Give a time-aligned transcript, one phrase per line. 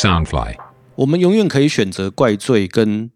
[0.00, 0.54] Soundfly，
[0.94, 3.10] 我们永远可以选择怪罪跟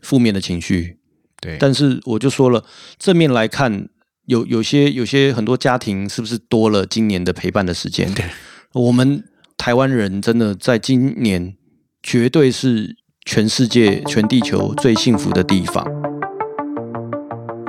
[0.00, 0.98] 负面的情绪，
[1.40, 2.64] 对，但是我就说了，
[2.98, 3.88] 正面来看，
[4.26, 8.12] 有有些有些很多家庭是不是多了今年的陪伴的时间？
[8.14, 8.24] 对，
[8.72, 9.22] 我们
[9.56, 11.54] 台湾人真的在今年
[12.02, 15.86] 绝对是全世界、全地球最幸福的地方。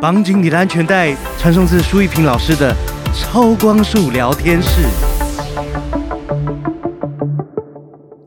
[0.02, 2.75] 绑紧你的安全带，传送至舒一平老师的
[3.13, 5.09] 超光速聊天室。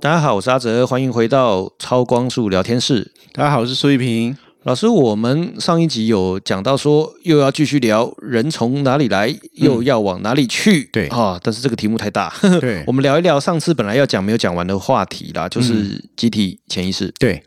[0.03, 3.13] 大家好，我是阿哲，欢迎回到超光速聊天室。
[3.35, 4.37] 大家好，我是苏一平。
[4.65, 10.91] 老师，我们上一集有讲到说，又要继续聊人从哪里来，又要往哪里去。
[10.93, 12.35] 对啊，但是这个题目太大。
[12.61, 17.15] 对我们聊一聊上次本来要讲没有讲完的话题啦，就是集体潜意识。
[17.21, 17.41] 对，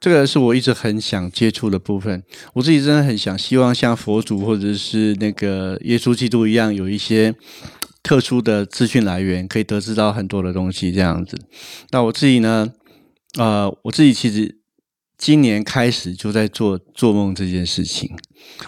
[0.00, 2.20] 这个是我一直很想接触的部分。
[2.54, 7.32] 我自己真的很想，希望像佛祖或者是那个耶稣基督一样，有一些
[8.08, 10.90] 特殊的资讯来源，可以得知到很多的东西。
[10.90, 11.38] 这样子，
[11.90, 12.72] 那我自己呢？
[13.36, 14.56] 呃，我自己其实
[15.18, 18.10] 今年开始就在做做梦这件事情。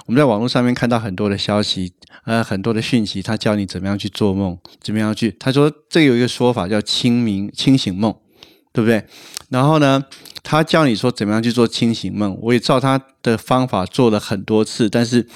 [0.04, 1.94] 我们在网络上面看到很多的消息，
[2.26, 5.34] 呃，很多的讯息，他教你怎么样去做梦，怎么样去。
[5.40, 8.14] 他说这有一个说法叫清明清醒梦，
[8.74, 9.02] 对不对？
[9.48, 10.04] 然后呢，
[10.42, 15.26] 他教你说怎么样去做清醒梦，我也照他的方法做了很多次，但是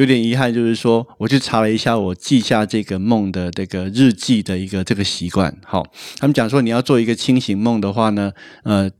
[0.00, 5.54] 有点遗憾，就是说我去查了一下，我记下这个梦的这个日记的一个这个习惯。
[5.62, 5.86] 好，
[6.18, 8.32] 他们讲说你要做一个清醒梦的话呢，
[8.64, 8.90] 呃，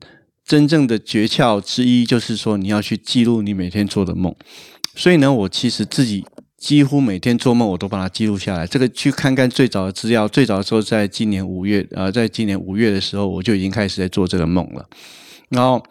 [0.45, 4.35] 真正的诀窍之一就是说你要去记录你每天做的梦。
[4.95, 6.23] 所以呢，我其实自己
[6.59, 8.67] 几乎每天做梦，我都把它记录下来。
[8.67, 14.87] 这个去看看最早的资料，最早的时候在今年五月，呃，在今年五月的时候，我就已经开始在做这个梦了。
[15.49, 15.83] 然后，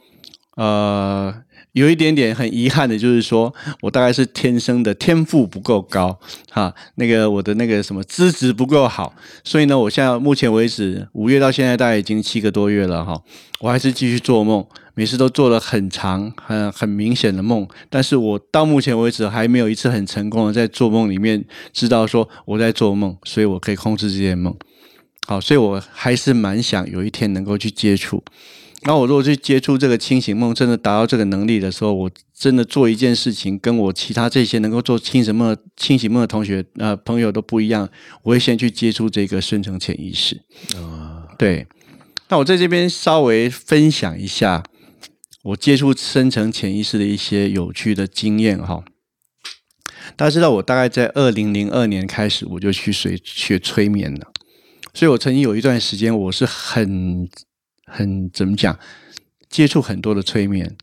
[0.55, 1.33] 呃，
[1.73, 13.22] 有一点点很遗憾的，就是说我大概是天生的天赋不够高，哈，那个我的那个什么资质不够好，所以呢，我现在目前为止五月到现在大概已经七个多月了，哈，
[13.59, 24.55] 我还是继续做梦，每次都做了很长、很很明显的梦，但是我到目前为止还没有一次很成功的在做梦里面知道说我在做梦，所以我可以控制这些梦。
[25.27, 28.23] 好，所以我还是蛮想有一天能够去接触。
[28.84, 37.90] 然后我如果去接触这个清醒梦，真的达到这个能力的时候，我真的做一件事情，跟我其他这些能够做清醒梦、清醒梦的同学呃朋友都不一样。
[38.23, 40.42] 我会先去接触这个深层潜意识。
[40.78, 41.67] 啊，对，
[42.30, 44.64] 那我在这边稍微分享一下
[45.44, 48.84] 我接触深层潜意识的一些有趣的经验哈。
[50.16, 54.32] 大家知道，我大概在二零零二年开始，我就去学学催眠了，
[54.94, 57.30] 所以我曾经有一段时间，我是很
[57.89, 58.77] 很怎么讲，
[59.50, 60.76] 接触很多的催眠。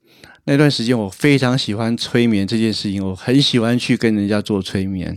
[0.45, 5.15] 那段时间，我非常喜欢催眠这件事情，我很喜欢去跟人家做催眠。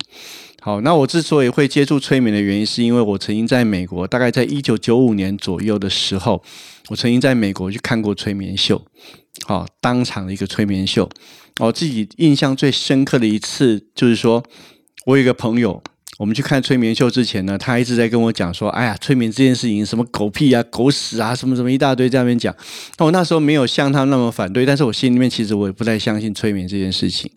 [0.62, 6.44] 好，那我之所以会接触催眠的原因，是因为我曾经在美国，大概在一九九五年左右的时候，
[6.90, 8.84] 我曾经在美国去看过催眠秀，
[9.46, 11.10] 好，当场的一个催眠秀。
[11.60, 14.44] 我自己印象最深刻的一次，就是说
[15.06, 15.82] 我有一个朋友，
[16.20, 22.54] 我们去看催眠秀之前呢，他一直在跟我讲说：“哎呀，催眠这件事情什么狗屁啊、狗屎啊，什么什么一大堆在那边讲。”
[23.00, 27.32] 那我那时候没有像他那么反对，但是我心里面其实我也不太相信催眠这件事情。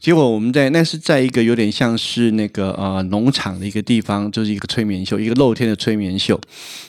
[0.00, 6.40] 结果我们在那是在一个有点像是那个呃农场的一个地方，就是一个催眠秀，一个露天的催眠秀。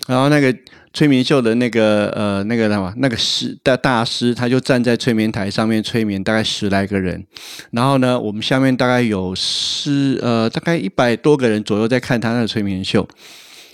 [0.08, 0.56] 然后那个
[0.96, 7.28] 催眠秀的那个呃那个什么那个师大大师，他就站在催眠台上面催眠，大概十来个人。
[7.72, 13.06] 然后呢，我们下面大概有十呃大概一百多个人左右在看他那个催眠秀。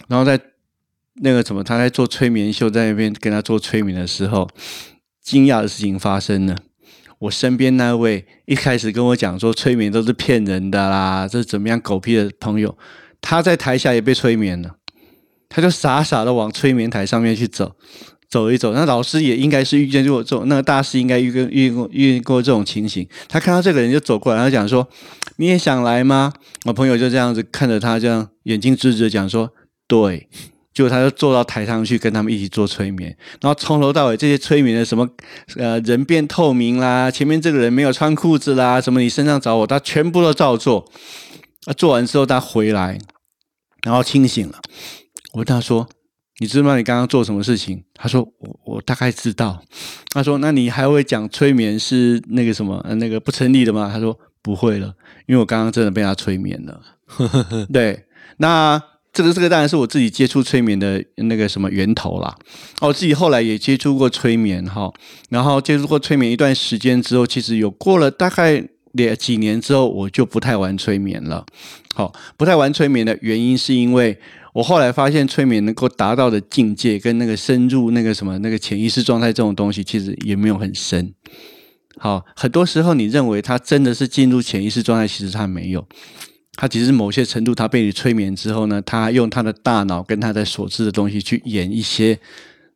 [0.07, 0.37] 然后在
[1.21, 4.49] 那个什么他在做催眠秀，在那边跟他做催眠的时候，
[5.23, 6.55] 惊讶的事情发生了。
[7.19, 12.75] 我身边那位一开始跟我讲说催眠都是骗人的啦，这怎么样狗屁的朋友，
[13.21, 14.75] 他在台下也被催眠了，
[15.51, 17.71] 他就傻傻的往催眠台上面去走，
[18.29, 18.73] 走一走。
[18.73, 23.07] 那老师也应该是遇见过这种，那个大师应该遇过遇过遇过这种情形。
[23.27, 24.87] 他看到这个人就走过来，他讲说
[25.37, 26.31] ：“你也想来吗？”
[26.65, 29.51] 我朋友就这样子看着他，这样眼睛直直的讲说
[29.85, 30.29] ：“对。”
[30.73, 35.05] 结果他就坐到台上去跟他们一起做催眠，然后从头到尾这些催眠的什么，
[35.57, 40.89] 呃，人变透明啦，前面这个人没有穿裤子啦，什么你身上找我，他全部都照做。
[41.65, 42.97] 啊，做完之后他回来，
[43.83, 44.61] 然后清醒了。
[45.33, 45.87] 我问他说
[46.39, 49.61] ：“你知道你刚刚做什么事情？”他说：“我我大概知道。”
[50.13, 54.93] 他说：“那你还会讲催眠是那个什么呃那个不成立的吗？”他说：“不会了，
[55.27, 56.81] 因为我刚刚真的被他催眠了。
[57.73, 58.05] ”对，
[58.37, 58.81] 那。
[59.13, 62.33] 这个这个当然是我自己接触催眠的那个什么源头啦。
[62.79, 64.89] 我自己后来也接触过催眠哈，
[65.29, 71.45] 然后接触过催眠一段时间之后，其实有过了大概两几年之后，我就不太玩催眠了。
[71.93, 74.17] 好，不太玩催眠的原因是因为
[74.53, 81.13] 我后来发现，催眠能够达到的境界，跟那个深入那个什么那个潜意识状态这种东西，其实也没有很深。
[81.97, 85.87] 好，很多时候你认为他真的是进入潜意识状态，其实他没有。
[86.57, 92.19] 他其实某些程度，他被你催眠之后呢，他用他的大脑跟他的所知的东西去演一些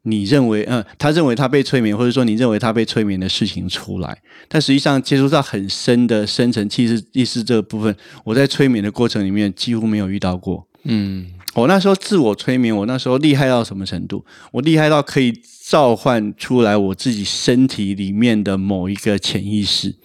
[0.03, 4.17] 你认为，嗯，他认为他被催眠，或者说你认为他被催眠的事情出来。
[4.47, 7.93] 但实际上接触到很深的深层意识意识这个部分，
[8.23, 10.65] 我在催眠的过程里面几乎没有遇到过。
[10.83, 14.25] 嗯，我那时候自我催眠，我那时候厉害到什么程度？
[14.51, 15.33] 我厉害到可以
[15.67, 19.95] 召唤出来我自己身体里面的某一个潜意识，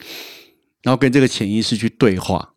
[0.83, 2.53] 然后跟这个潜意识去对话，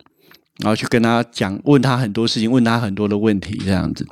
[0.59, 4.05] 然后去跟他讲，问他很多事情，问他很多的问题，这样子。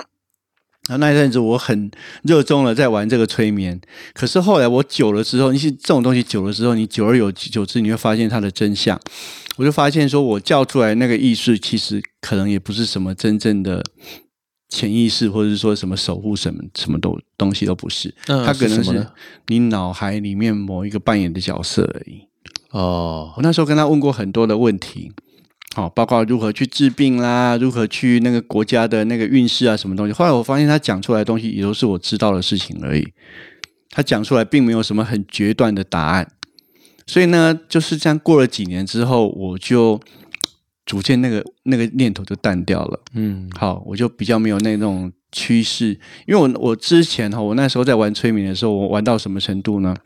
[0.88, 1.88] 然后那一阵子我很
[2.24, 3.80] 热衷的在玩这个催眠，
[4.12, 9.00] 可是后来我久了之后，你是这种东西久了之后，你久而久之，你会发现它的真相。
[9.56, 13.84] 我就发现说，我叫出来那个意识，其实可能也不是什么真正的
[14.72, 19.06] 潜意识，或者是说什么守护什么什么都东西都不是，那它可能是
[19.48, 22.22] 你脑海里面某一个扮演的角色而已。
[22.70, 25.12] 哦，我那时候跟他问过很多的问题，
[25.74, 30.12] 好、包括如何去治病啦，如何去那个国家的那个运势啊，什么东西。
[30.14, 33.06] 后来我发现他讲出来的东西也都是我知道的事情而已，
[33.90, 36.26] 他讲出来并没有什么很决断的答案。
[37.06, 40.00] 所以呢，就是这样过了几年之后，我就
[40.84, 43.00] 逐渐那个那个念头就淡掉了。
[43.14, 49.96] 嗯好，我就比较没有那种趋势，因为我我之前哈，我那时候在玩催眠的时候，我玩到什么程度呢？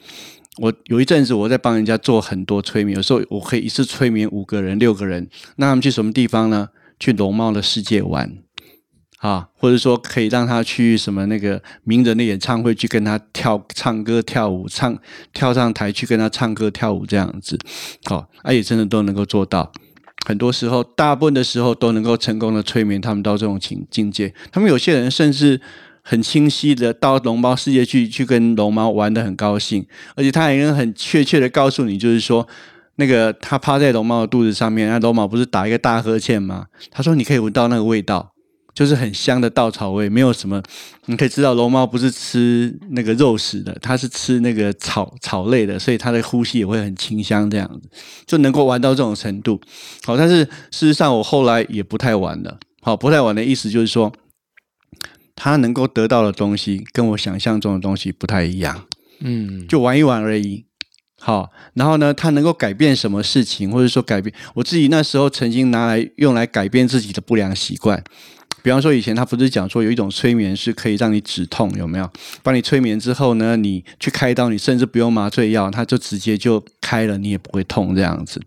[0.59, 6.71] 我有一阵子我在帮人家做很多催眠，有时候我可以一次催眠五个人、六个人，那他们去什么地方呢？
[6.99, 8.39] 去龙猫的世界玩
[9.19, 14.99] 啊，或者说可以让他去什么那个名人的演唱会去跟他跳唱歌跳舞，唱
[15.35, 17.59] 跳上台去跟他唱歌跳舞这样子，
[18.05, 19.71] 好、啊也真的都能够做到。
[20.27, 24.35] 很多时候，大部分的时候都能够成功的催眠他们到这种境境界。
[24.51, 25.61] 他们有些人甚至
[26.03, 29.87] 很清晰的到龙猫世界去，去跟龙猫玩的很高兴，
[30.17, 32.45] 而且他还能很确切的告诉你，就是说，
[32.97, 36.67] 那个他趴在龙猫的肚子上面，那龙猫不是打一个大呵欠吗？
[36.91, 38.33] 他说你可以闻到那个味道，
[38.77, 40.63] 就是很香的稻草味，没有什么，
[41.07, 47.89] 你可以知道龙猫不是吃那个肉食的，它是吃那个草草类的，所以它的呼吸也会很清香，这样子
[48.27, 49.59] 就能够玩到这种程度。
[50.05, 52.59] 好，但是事实上我后来也不太玩了。
[52.83, 54.13] 好，不太玩的意思就是说，
[55.35, 58.85] 它能够得到的东西跟我想象中的东西不太一样，
[59.21, 60.67] 嗯，就玩一玩而已。
[61.19, 68.05] 好，然后呢，它能够改变什么事情，或者说改变我自己那时候曾经拿来用来改变自己的不良习惯。
[68.67, 72.11] 比方说，以前他不是讲说有一种催眠是可以让你止痛，有没有？
[72.43, 78.43] 帮你催眠之后呢，你去开刀，你甚至不用麻醉药，他就直接就开了，你也不会痛这样子。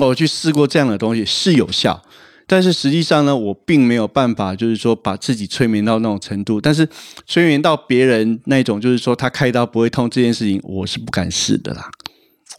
[0.00, 2.02] 我去试过这样的东西是有效，
[2.48, 6.60] 但是实际上呢，我并没有办法，就是说把自己催眠到那种程度。
[6.60, 6.88] 但是
[7.28, 11.88] 催眠到别人那种，就是说他开刀不会痛这件事情，我是不敢试的啦。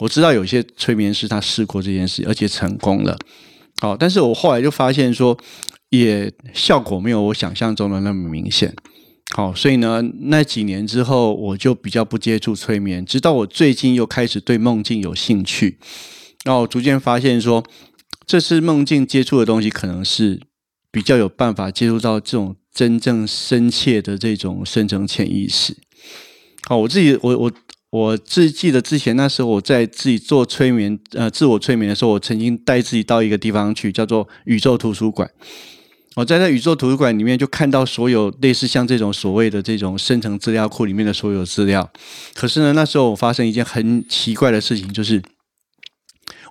[0.00, 3.14] 我知道有些催眠师他试过这件事，而且成功了。
[3.82, 5.36] 好，但是我后来就发现说，
[5.90, 8.74] 也效果没有我想象中的那么明显。
[9.34, 15.78] 好，所以呢，那几年之后，我就比较不接触催眠，直到我最近又开始对梦境有兴趣，
[16.44, 17.64] 然后逐渐发现说，
[18.26, 20.40] 这次梦境接触的东西，可能是
[20.92, 25.74] 比较有办法接触到这种真正深切的这种深层潜意识。
[26.68, 27.52] 好，我自己，我我
[27.90, 35.28] 我自记得之前那时候我在自己做催眠，呃，自我催眠的时候，我曾经带自己到一个地方去，叫做宇宙图书馆。
[36.16, 41.90] 我在那宇宙图书馆里面就看到所有类似像这种所谓的这种生成资料库里面的所有资料。
[42.34, 45.20] 可是呢，那时候我发生一件很奇怪的事情，就是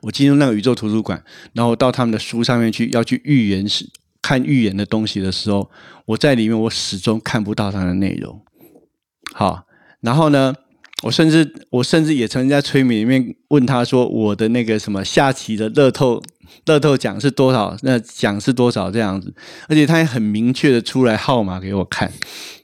[0.02, 3.90] 我进入那个宇宙图书馆，然后到他们的书上面去要去预言时
[4.22, 5.72] 看预言的东西的时候，
[6.06, 8.42] 我在里面我始终看不到它的内容。
[9.34, 9.66] 好，
[10.02, 10.54] 然后呢，
[11.04, 16.22] 我甚至我甚至也曾经在催眠里面问他说，我的那个什么下棋的乐透
[16.66, 17.76] 乐透奖是多少？
[17.82, 18.90] 那奖是多少？
[18.92, 19.34] 这样子，
[19.68, 22.12] 而且他也很明确的出来号码给我看。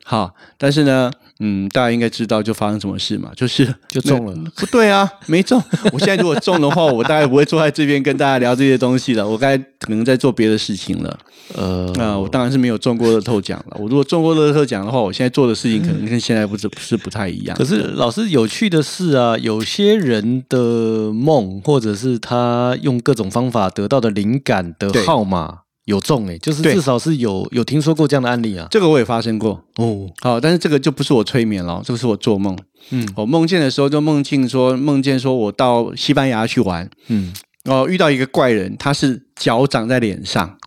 [0.04, 4.34] 好，但是呢，嗯，大家应该知道就发生什么事嘛， 就是就中了。
[4.56, 5.62] 不对啊，没中。
[5.94, 11.18] 我现在如果中的话，我大概不会坐在这边跟大家聊这些东西了，我该可能在做别的事情了。
[11.56, 13.78] 呃，那、我当然是没有中过乐透奖了。
[13.80, 17.58] 我如果中过乐透奖的话，我现在做的事情可能跟现在不是不是不太一样。
[17.58, 28.68] 可是老师有趣的是啊，有些人的梦，或者是他用各种方法得到的灵感的号码有中诶、就是至少是有有听说过这样的案例啊。
[28.70, 29.60] 这个我也发生过。
[29.78, 32.56] 哦，好，但是这个就不是我催眠了，这个是我做梦。
[32.92, 33.08] 嗯。
[33.16, 37.34] 我梦见的时候就梦境说，梦见说我到西班牙去玩，嗯，
[37.66, 40.58] 哦，遇到一个怪人，他是脚长在脸上，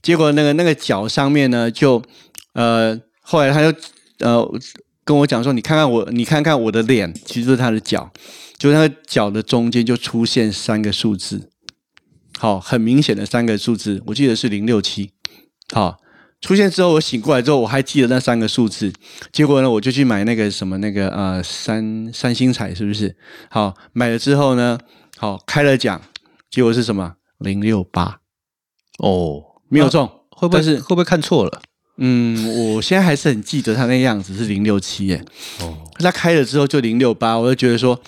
[0.00, 2.00] 结果那个那个脚上面呢，就
[2.54, 3.76] 呃，后来他就
[4.20, 4.48] 呃
[5.04, 8.08] 跟我讲说，你看看我，你看看我的脸，其实就是他的脚，
[8.56, 11.50] 就那个脚的中间就出现三个数字，
[12.38, 15.10] 好，很明显的三个数字，我记得是零六七，
[15.72, 15.98] 好。
[16.40, 18.92] 出现之后，我醒过来之后，我还记得那三个数字。
[19.32, 23.16] 结果呢，我就去买那个什么那个呃三三星彩，是不是？
[23.50, 24.78] 好，买了之后呢，
[25.16, 26.00] 好开了奖，
[26.48, 27.14] 结果是什么？
[27.38, 28.20] 零六八
[29.00, 31.60] 哦，没有中，会不会但是会不会看错了？
[31.96, 35.24] 嗯，我现在还是很记得他那样子是零六七耶。
[35.60, 38.00] 哦，他开了之后就零六八，我就觉得说，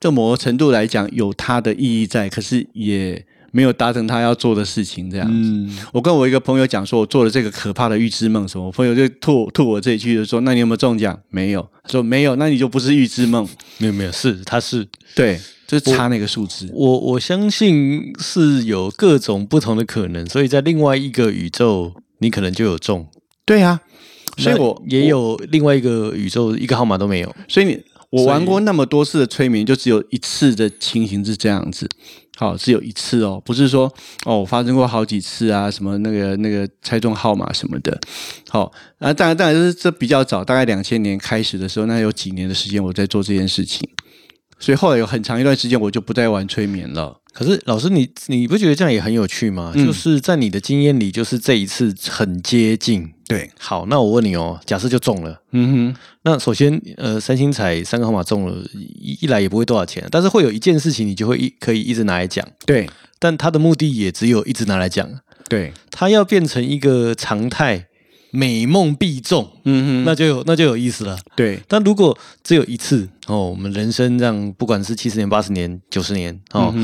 [0.00, 5.10] 这某个程度来讲有它的意义在，可是也没有达成他要做的事情。
[5.10, 13.48] 这样子，嗯，我跟我一个朋友讲说，我做了这个可怕的预知梦什么，我朋友就吐吐我这一句，就说：“那你有没有中奖？”没有，他说没有，那你就不是预知梦。
[13.78, 16.68] 没有没有，是他是对，就是差那个数字。
[16.72, 23.06] 我我相信是有各种不同的可能，所以在另外一个宇宙，你可能就有中，
[23.44, 23.80] 对啊，
[24.36, 27.36] 所以我也有另外一个宇宙一个号码都没有。
[27.48, 31.88] 所以你我玩过那么多次的催眠，就只有一次的情形是这样子。
[32.38, 33.92] 好，只有一次哦，不是说
[34.24, 37.98] 哦发生过好几次啊，什么那个那个猜中号码什么的。
[38.48, 43.88] 好，啊，当然当然是这比较早，大概两千年开始的时候，那有几年的时间我在做这件事情，
[44.60, 47.20] 所以后来有很长一段时间我就不再玩催眠了。
[47.38, 49.70] 可是老师你，你不觉得这样也很有趣吗？
[49.76, 49.86] 嗯。
[49.86, 53.08] 就是在你的经验里，就是这一次很接近。
[53.28, 62.90] 对，好，那我问你哦，假设就中了，嗯哼，那首先，呃，三星彩三个号码中了，一一来也不会多少钱，但是会有一件事情你就会一可以一直拿来讲，对。
[63.20, 65.08] 但它的目的也只有一直拿来讲，
[65.48, 67.86] 对，它要变成一个常态，
[68.32, 71.16] 美梦必中，嗯哼，那就有那就有意思了。
[71.36, 76.74] 对，但如果只有一次哦，我们人生这样，不管是七十年、八十年、九十年哦，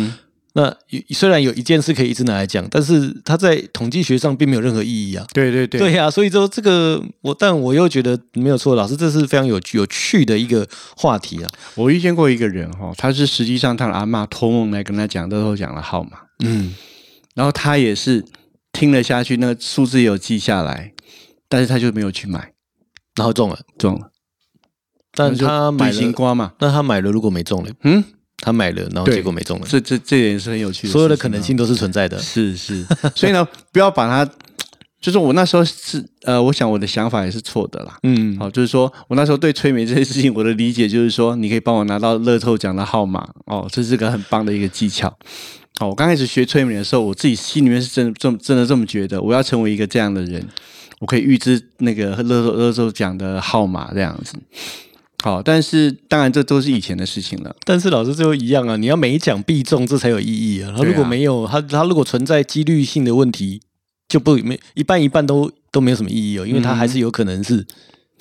[0.57, 5.27] 那有虽然有一件事可以一直拿来讲，但是它在统计学上并没有任何意义啊。
[5.35, 5.81] 对对对。
[5.81, 11.51] 对呀、所以说这个我，但我又觉得没有错，老师这是非常有有趣的一个话题啊。
[11.75, 16.73] 我遇见过一个人哈、他是实际上他的阿妈托梦来跟他讲，都都讲了号码，嗯，
[17.35, 18.25] 然后他也是
[18.73, 20.93] 听了下去，那个数字也有记下来，
[21.49, 22.53] 但是他就没有去买，
[23.17, 24.13] 然后中了，中了，
[25.13, 28.05] 但他买了，瓜嘛，那他买了，如果没中了，嗯，
[28.45, 32.19] 他买了，然后结果没中了，这这这也是很有趣的所有的可能性都是存在的。
[32.19, 32.85] 是是，
[33.17, 34.31] 所以呢，不要把它，
[35.01, 37.97] 就是我那时候是呃，我想我的想法也是错的啦。
[38.03, 45.09] 嗯，好，就是说我那时候对催眠这件事情，我的理解就是说，你可以帮我拿到乐透奖的号码哦，这是个很棒的一个技巧。
[45.81, 50.47] 哦，我刚开始学催眠的时候，我自己心里面是真的这么真的这么觉得，我要成为一个这样的人，
[51.01, 54.35] 我可以预知那个乐透乐透奖的号码这样子。
[55.25, 57.57] 好，但是当然这都是以前的事情了。
[57.65, 60.71] 但是老师最后一样啊，你要每一奖必中，这才有意义啊。
[60.77, 63.63] 他如果没有，他他如果存在几率性的问题，
[64.07, 67.67] 就不没一半一半都都没有什么意义哦，因为他还是有可能是、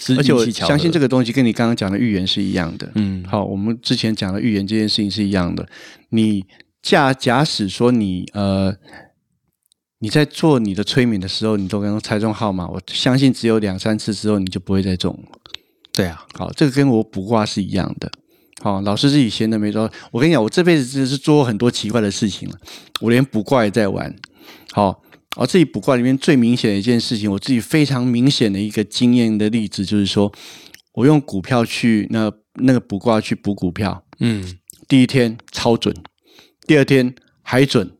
[0.01, 2.89] 是而且我相信这个东西跟你刚刚讲的预言是一样的。
[2.95, 5.67] 嗯好，我们之前讲的预言这件事情是一样的。
[6.11, 6.45] 你
[6.81, 8.73] 假假使说你呃
[9.99, 15.39] 你在做你的催眠的时候，你都刚刚猜中号码，我相信只有两三次之后你就不会再中了。
[15.93, 18.11] 对啊，好，这个跟我卜卦是一样的。
[18.61, 22.57] 好，老师自己闲的没招，我跟你讲，我这辈子真的是做过很多奇怪的事情了，
[23.01, 24.15] 我连卜卦也在玩。
[24.71, 25.01] 好，
[25.35, 30.31] 我自己卜卦里面最明显的一件事情，我自己非常明显的一个经验的例子，就是说
[30.93, 34.57] 我用股票去那那个卜卦去卜股票，嗯
[34.87, 35.93] 第一天超准，
[36.65, 37.91] 第二天还准，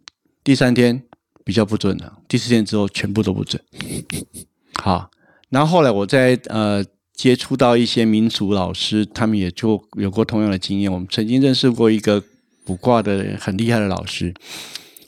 [0.43, 1.03] 第三天
[1.43, 3.61] 比较不准了，第四天之后全部都不准。
[4.81, 5.11] 好，
[5.49, 6.83] 然后后来我在呃
[7.13, 10.91] 接触到一些民俗老师，他们也就有过同样的经验。
[10.91, 12.21] 我们曾经认识过一个
[12.65, 14.33] 卜卦的很厉害的老师，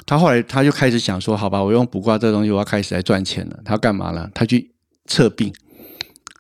[0.05, 3.59] 他后来他就开始想说，好吧，我用卜卦这东西，我要开始来赚钱了。
[3.65, 4.29] 他干嘛呢？
[4.33, 4.71] 他去
[5.05, 5.53] 测病。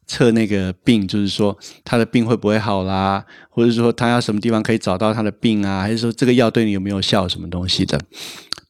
[0.07, 7.99] 测那个病，就是说他的病会不会好啦，或者说他要什么地方可以找到他的病啊，还是说这个药对你有没有效，什么东西的。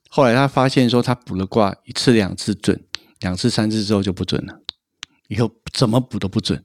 [0.08, 2.82] 后来他发现说，他卜了卦一次两次准，
[3.20, 4.62] 两次三次之后就不准了，
[5.28, 6.64] 以后怎么卜都不准。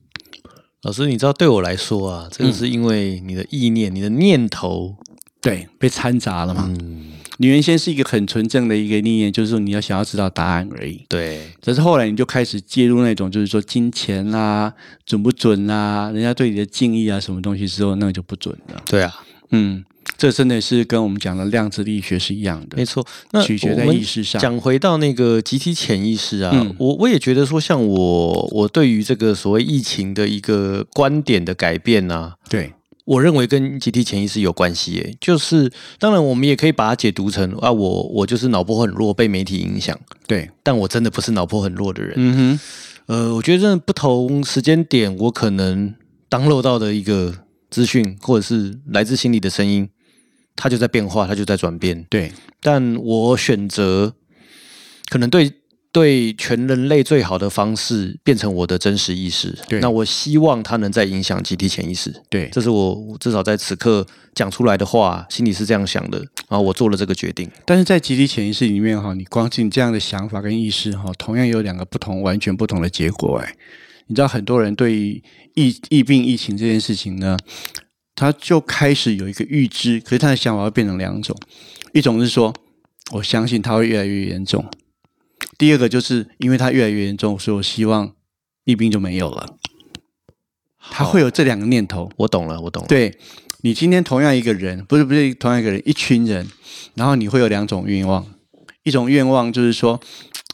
[0.82, 4.96] 老师，你知道对我来说啊，这个是因为你的意念、你的念头，
[5.42, 6.64] 对，被掺杂了嘛。
[6.68, 11.04] 嗯，你原先是一个很纯正的一个意念，就是说你要想要知道答案而已。
[11.06, 14.72] 对，只是后来你就开始介入那种，就是说金钱啦、
[15.04, 18.82] 准不准啦、人家对你的敬意啊，什么东西之后，那个就不准了。
[18.86, 19.14] 对啊，
[19.50, 19.84] 嗯，
[20.16, 23.06] 这真的是跟我们讲的量子力学是一样的没，错。
[23.32, 24.40] 那取决在意识上。
[24.40, 32.72] 讲回到那个集体潜意识啊，嗯我我也觉得说，像我我对于这个所谓疫情的一个观点的改变啊，对，
[33.04, 35.14] 我认为跟集体潜意识有关系耶。
[35.20, 42.14] 就是当然，我们也可以把它解读成啊，我我就是脑波很弱，被媒体影响，对，但我真的不是脑波很弱的人。
[42.16, 42.60] 嗯哼，
[43.06, 45.94] 呃，我觉得不同时间点，我可能
[46.28, 47.34] 当漏到的一个
[47.70, 49.88] 资讯，或者是来自心里的声音，
[50.56, 52.04] 它就在变化，它就在转变。
[52.10, 54.14] 对，但我选择
[55.08, 55.52] 可能对
[55.92, 59.56] 对全人类最好的方式，变成我的真实意识。
[59.68, 62.14] 对那我希望它能在影响集体潜意识。
[62.28, 67.50] 对，这是我我至少在此刻讲出来的话，心里是这样想的，然后我做了这个决定。
[67.64, 73.54] 但是在集体潜意识里面哈，你光进这样的想法跟意识哈，同样有两个不同、完全不同的结果哎。
[74.10, 75.22] 你知道很多人对于
[75.54, 77.38] 疫疫病疫情这件事情呢，
[78.16, 81.36] 他就开始有一个预知，可是他的想法会变成两种，
[81.92, 82.52] 一种是说
[83.12, 84.68] 我相信它会越来越严重，
[85.56, 88.12] 第二个就是因为它越来越严重，所以我希望
[88.64, 89.56] 疫病就没有了。
[90.80, 92.88] 他会有这两个念头，我懂了，我懂了。
[92.88, 93.16] 对
[93.60, 96.48] 你今天同样一个人，不是不是同样一个人，一群人，
[96.94, 98.26] 然后你会有两种愿望，
[98.82, 100.00] 一种愿望就是说，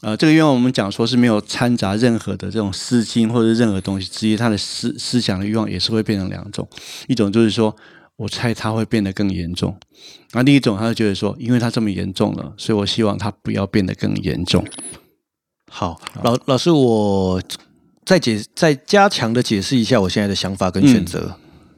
[0.01, 6.67] 呃，这个愿望我们讲说是没有掺杂任何的这种私心或者任何东西，直接他的思思想的欲望也是会变成两种，
[7.07, 7.75] 一种就是说
[8.15, 9.75] 我猜他会变得更严重，
[10.31, 14.63] 然后另一种他就觉得说，因为他这么严重了，所以我希望他不要变得更严重。
[15.71, 17.41] 好，老老师，我
[18.05, 21.35] 再解再加强的解释一下我现在的想法跟选择。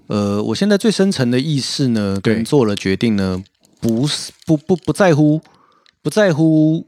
[0.07, 3.43] 呃，我现在最深层的意识呢，对跟做了决定呢，
[3.79, 5.41] 不是不不不在乎
[6.01, 6.87] 不在乎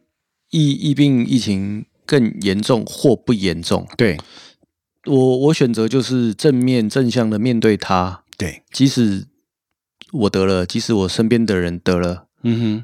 [0.52, 4.18] 疫疫病疫情更严重或不严重，对
[5.06, 9.26] 我我选择就是正面正向的面对它，对，即使
[10.12, 12.84] 我得了，即使我身边的人得了，嗯哼，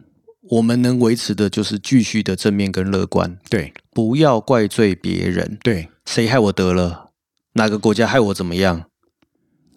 [0.50, 5.60] 我们能维持的就是继续的正面跟乐观，对不要怪罪别人。
[5.62, 7.12] 对谁害我得了？
[7.54, 8.86] 哪个国家害我怎么样？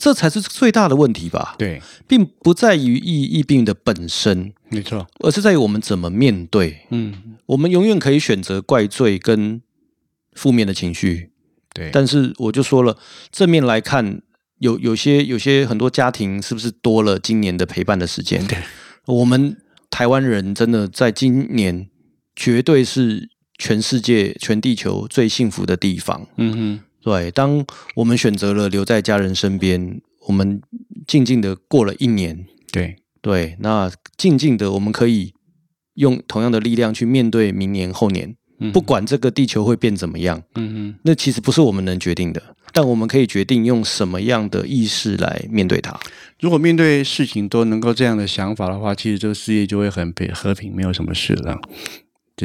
[0.00, 6.86] 这才是最大的问题吧，对，并不在于疫疫病的本身，没错，而是在于我们怎么面对。
[6.88, 9.60] 嗯，我们永远可以选择怪罪跟
[10.32, 11.32] 负面的情绪，
[11.74, 12.96] 对，但是我就说了，
[13.30, 14.22] 正面来看，
[14.60, 18.42] 有有些有些很多家庭是不是多了今年的陪伴的时间？
[18.46, 18.56] 对，
[19.04, 19.54] 我们
[19.90, 21.90] 台湾人真的在今年
[22.34, 26.26] 绝对是全世界、全地球最幸福的地方。
[26.38, 27.64] 嗯哼，对，当
[27.96, 30.60] 我们选择了留在家人身边，我们
[31.06, 32.46] 静静的过了一年。
[32.70, 35.32] 对对，那静静的，我们可以
[35.94, 45.98] 用同样的力量去面对明年、后年，嗯不管这个地球会变怎么样，嗯哼，那其实不是我们能决定的，但我们可以决定用什么样的意识来面对它。
[46.38, 51.60] 如果面对事情都能够这样的想法的话，其实这个世界就会很平和平，没有什么事了，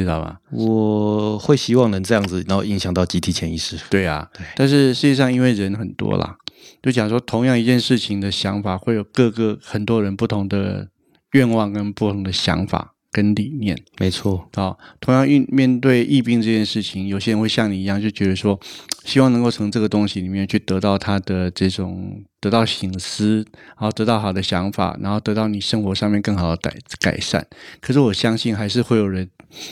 [0.02, 0.40] 知道吧？
[0.50, 3.78] 我会希望能这样子，然后影响到集体潜意识。
[3.90, 6.36] 对啊，对但是世界上因为人很多啦，
[6.82, 10.88] 就讲说同样一件事情的想法，会有各个很多人不同的
[11.32, 13.74] 愿望跟不同的想法跟理念。
[13.98, 18.60] 没错，啊，同样遇面对疫病这件事情，有些人会像你一样，就觉得说，
[19.06, 27.46] 希望能够从这个东西里面去得到他的这种得到醒思，然后得到好的想法，然后得到你生活上面更好的改改善。
[27.80, 29.30] 可是我相信还是会有人，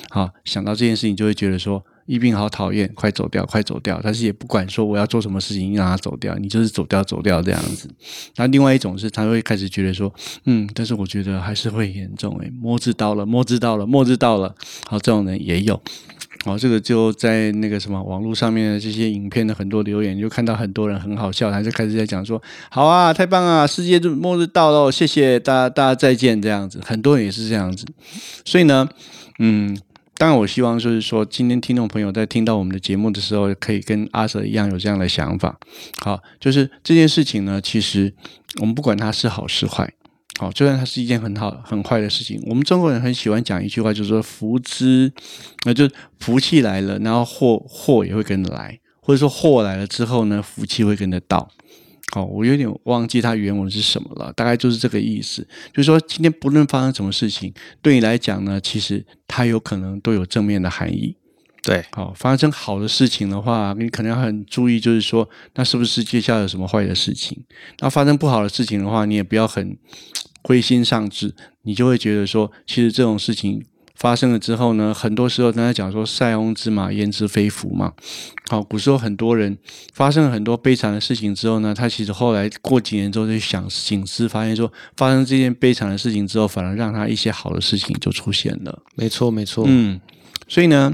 [0.08, 1.84] 好想到这件事情就会觉得说。
[2.06, 3.98] 一病好讨厌，快走掉，快走掉！
[4.02, 7.88] 但是也不管说我要做什么事情让他走掉，你就是走掉，走掉这样子。
[8.36, 10.12] 那另外一种是，他会开始觉得说，
[10.44, 14.54] 嗯，但是我觉得还是会严重诶，末日到了，末日到了，末日到了。
[14.86, 15.80] 好，这种人也有。
[16.44, 26.78] 好，这个就在那个什么网络上面的这些影片的很多留言，就看到很多人很好笑，他就开始在讲说，好啊，太棒啊，世界末日到了，谢谢大家，大家再见这样子。
[26.84, 27.86] 很多人也是这样子，
[28.44, 28.86] 所以呢，
[29.38, 29.74] 嗯。
[30.16, 35.58] 当然，我希望就是说，今天听众朋友在听到我们的节目的时候，可以跟阿哲一样有这样的想法。
[36.02, 38.14] 好，就是这件事情呢，其实
[38.60, 39.92] 我们不管它是好是坏，
[40.38, 45.12] 好，就算它是一件很好很坏的事情，我们中国人很喜欢讲一句话，就是说福之，
[45.64, 51.50] 那就福气来了，然后祸祸也会跟着来，或者说祸来了之后呢，福气会跟着到。
[52.14, 55.44] 好，我有点忘记它原文是什么了，大概就是这个意思。
[55.72, 61.16] 就是说，今天不论发生什么事情，对你来讲呢，其实它有可能都有正面的含义。
[61.60, 67.36] 对，好，发生好的事情的话，你可能要很注意，就是说，那是不是接下来有什么坏的事情？
[67.80, 69.76] 那发生不好的事情的话，你也不要很
[70.44, 73.64] 灰心丧志，你就会觉得说，其实这种事情。
[73.94, 77.92] 发生了之后呢，很多时候大家讲说“塞翁之马，焉知非福”嘛。
[78.48, 79.56] 好，古时候很多人
[79.94, 88.82] 发生了很多悲惨的事情之后呢，他其实后来过几年之后就想醒思，发现说发生这件悲惨的事情之后，反而让他一些好的事情就出现了。
[88.96, 89.64] 没错，没错。
[89.66, 90.00] 嗯，
[90.48, 90.92] 所以呢，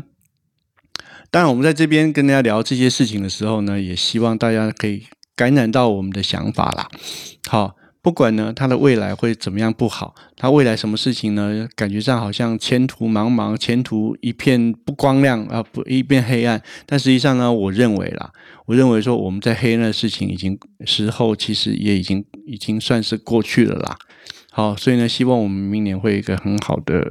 [1.30, 6.86] 当然我们在这边跟大家聊这些事情的时候呢，也希望大家可以感染到我们的想法啦。
[7.48, 16.62] 好，不管呢他的未来会怎么样不好，他未来什么事情呢，感觉上好像前途茫茫，前途一片不光亮啊，不一片黑暗。
[16.86, 18.32] 但实际上呢，我认为啦，
[18.66, 23.96] 我认为说我们在黑暗的事情已经时候，其实也已经已经算是过去了啦。
[24.50, 27.06] 好，所以呢，希望我们明年会有一个很好的、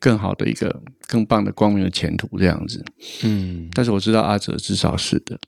[0.00, 2.84] 更好的一个更棒的光明的前途这样子。
[3.22, 5.38] 嗯，但是我知道阿哲至少是的，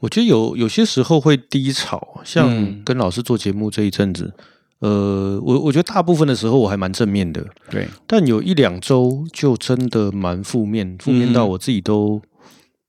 [0.00, 2.82] 我觉得有有些时候会低潮，像嗯。
[2.84, 4.32] 跟老师做节目这一阵子，
[4.80, 12.18] 呃，我我觉得大部分的时候我还蛮正面的，对，但有一两周就真的蛮负面，负面到我自己都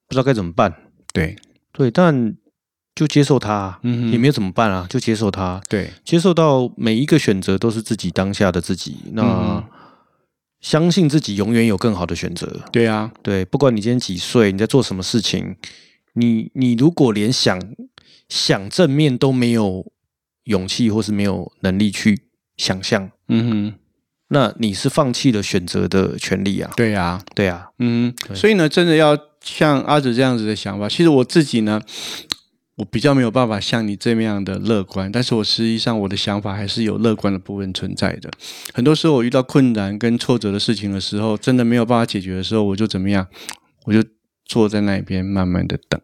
[0.07, 0.73] 不知道该怎么办。
[1.13, 1.35] 对，
[1.71, 2.35] 对，但
[2.93, 9.63] 就接受它，嗯也没有怎么办啊，就接受它，对，接受到每一个选择都是自己当下的自己，那、嗯
[10.59, 12.61] 相信自己永远有更好的选择。
[12.71, 15.55] 对啊，对，不管你今天几岁，你在做什么事情，
[16.17, 17.61] 你你如果连想
[18.27, 19.91] 想正面都没有
[20.45, 22.19] 勇气，或是没有能力去
[22.57, 23.73] 想象，嗯哼，
[24.29, 26.71] 那你是放弃了选择的权利啊。
[26.75, 31.81] 对啊，对啊，嗯，所以呢，真的要像阿哲这样子的想法，其实我自己呢，
[32.75, 38.29] 我比较没有办法像你这么样的乐观，但是我实际上我的想法还是有乐观的部分存在的。
[38.73, 43.27] 很多时候我遇到困难跟挫折的事情的时候，真的没有办法解决的时候，我就怎么样，
[43.85, 44.03] 我就
[44.45, 45.99] 坐在那边慢慢的等，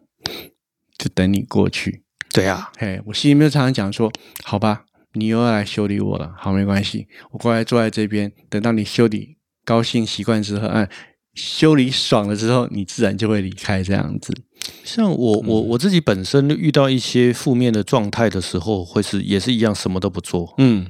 [1.04, 2.02] 就等你过去。
[2.32, 4.10] 对啊，嘿，我心里面常常讲说，
[4.42, 9.36] 好吧，你又要来修理我了，好，没关系，我过来坐在这边，等到你修理
[9.66, 10.88] 高兴习惯之后，哎，
[11.34, 14.32] 修理爽了之后，你自然就会离开这样子。
[14.82, 20.54] 像我我我自己本身遇到一些负面的状态的时候，会是也是一样，什么都不做。
[20.56, 20.86] 嗯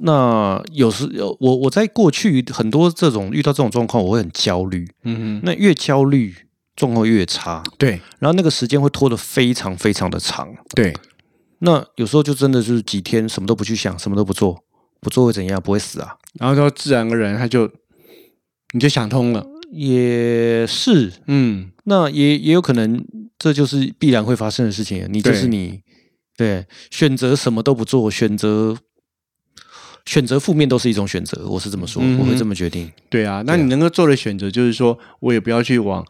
[0.00, 1.08] 那有时
[1.40, 4.86] 我我在过去很多这种遇到这种状况，我会很焦虑。
[5.04, 6.34] 嗯哼，那越焦虑，
[6.78, 10.48] 状况越差，对然后那个时间会拖得非常非常的长。
[10.76, 10.94] 对，
[11.58, 14.62] 那有时候就真的就是几天什么都不去想，什么都不做，
[15.00, 15.60] 不做会怎样？
[15.60, 16.14] 不会死啊？
[16.34, 17.68] 然后到自然而然他就
[18.72, 19.44] 你就想通了。
[19.72, 23.04] 也是，嗯，那也也有可能，
[23.36, 25.04] 这就是必然会发生的事情。
[25.10, 25.80] 你就是你，
[26.36, 28.78] 对，选择什么都不做，选择
[30.06, 32.88] 选择负面都是一种选择，我是这么说，嗯我会这么决定。
[33.10, 36.06] 对啊，那你能够做的选择就是说，我也不要去往。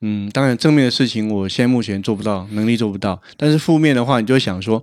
[0.00, 3.20] 嗯，当然正面的事情，我现在目前做不到，能力做不到。
[3.36, 4.80] 但是负面的话，你就想说，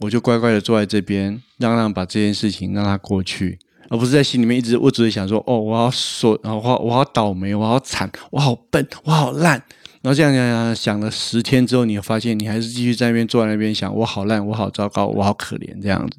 [0.00, 9.62] 我就乖乖的坐在这边，让让把这件事情让它过去，而不是在心里面一直我只是想说，哦，我好说，然后我我好倒霉，我好惨，我好笨，我好烂。
[10.02, 16.18] 然后这样想想想了十天之后，你发现你还是继续在那边坐在那边想，我好烂，我好糟糕，我好可怜这样子。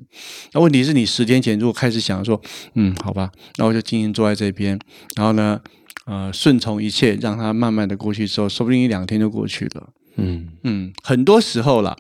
[0.54, 2.42] 那问题是你十天前如果开始想说，
[2.74, 4.80] 嗯，好吧，那我就静静坐在这边，
[5.16, 5.62] 然后呢，
[6.06, 9.90] 呃，顺从一切，让它慢慢的过去之后，说不定一两天就过去了。
[10.18, 11.96] 嗯嗯，很多时候啦，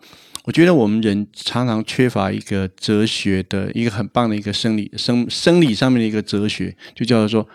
[0.46, 7.50] 我觉得我们人常常缺乏一个哲学的一个很棒的一个生理生生理上面的一个哲学，就叫做说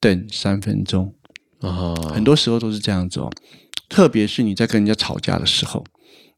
[0.00, 1.14] 等三分钟。
[1.60, 3.30] 啊，很多时候都是这样子哦，
[3.88, 5.84] 特别是你在跟人家吵架的时候，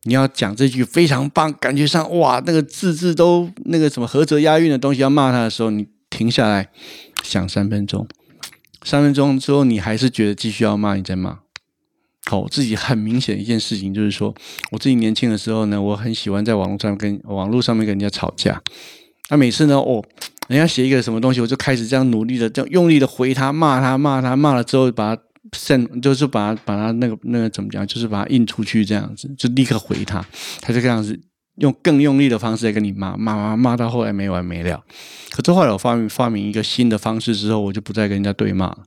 [0.03, 6.68] 你要讲这句非常棒，感觉上哇，那个字字都那个什么合辙押韵的东西要骂他的时候，你停下来
[7.22, 8.07] 想三分钟，
[8.85, 11.38] 三分钟之后你还是觉得继续要骂，你再骂。
[12.27, 14.35] 好，我自己很明显一件事情就是说，
[14.70, 18.62] 我自己年轻的时候呢，我很喜欢在网络上跟网络上面跟人家吵架。
[19.31, 20.03] 那每次呢，哦，
[20.49, 30.25] 人家写一个什么东西，我就开始这样努力的、这样用力的回他，骂他，骂他，骂了之后把他剩就是把他把他那个那个怎么讲，就是把他印出去这样子，就立刻回他，
[30.61, 31.18] 他就这样子
[31.57, 34.83] 用更用力的方式在跟你骂，骂骂骂到后来没完没了。
[35.31, 38.79] 可是后来我发明发明一个新的方式之后，我就不再跟人家对骂了。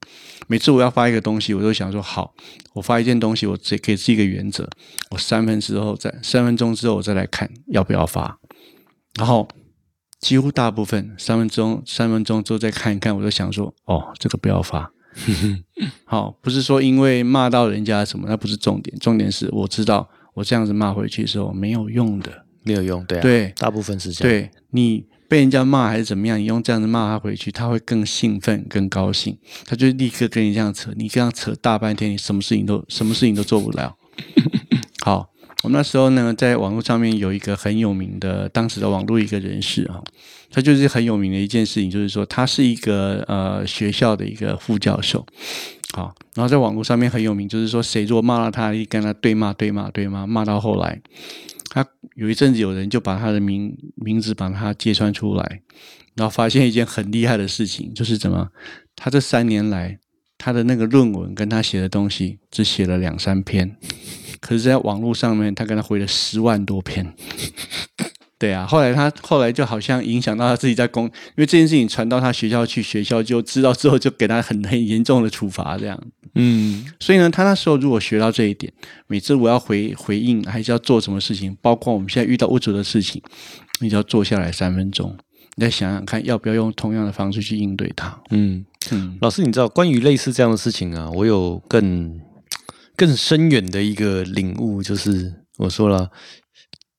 [0.48, 2.34] 每次我要发一个东西，我都想说好，
[2.74, 4.70] 我发一件东西，我只给自己一个原则，
[5.12, 8.40] 我三分之后再三分钟之后我再来看要不要发，
[9.18, 9.48] 然后。
[10.20, 14.92] 几乎大部分三分钟、三分钟之后再看一看，我就想说，哦，这个不要发。
[16.06, 22.47] 好，不是说因为骂到人家什么，那不是重点，重点是我知道我这样子骂回去的时候没有用的。
[22.68, 24.32] 没有用，对啊，对大部分是这样。
[24.32, 33.96] 对你被人家骂还是怎么样，你用这样子骂他回去，他会更兴奋、更高兴，他就立刻跟你这样扯，你这样扯大半天，你什么事情都什么事情都做不了。
[35.04, 35.30] 好，
[35.64, 40.02] 我们那时候呢，在网络上面有一个很有名的，当时的网络一个人士啊，
[40.50, 45.26] 他就是很有名的一件事情，就是说他是一个呃学校的一个副教授，
[45.94, 51.00] 好，然后在网络上面很有名，就是说谁如果骂了他，一跟他对骂对骂对骂，骂到后来，
[51.78, 55.62] 他有一阵子有人就把他的名名字把他揭穿出来，
[56.16, 58.50] 然后发现一件很厉害的事情，就是怎么
[58.96, 60.00] 他这三年来
[60.40, 63.78] 他的那个论文跟他写的东西只写了两三篇。
[64.40, 67.13] 可是，在网络上面，他跟他回了十万多篇。
[68.39, 76.00] 对啊，后来他后来就好像影响到他自己在公，因为这件事情传到他学校去，学校就知道之后就给他很很严重的处罚，这样。
[76.36, 78.71] 嗯，所以呢，他那时候如果学到这一点，
[79.08, 83.19] 每次我要回回应，还是要做什么事情，包括我们现在遇到物主的事情，
[83.80, 85.17] 你就要坐下来三分钟，
[85.56, 88.21] 你再想想看，要不要用同样的方式去应对它。
[88.30, 92.19] 嗯，嗯，老师，你知道关于类似这样的事情啊，我有更
[92.95, 96.12] 更深远的一个领悟，就是我说了，